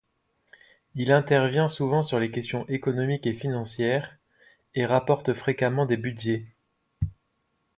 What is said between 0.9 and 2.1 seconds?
Il intervient souvent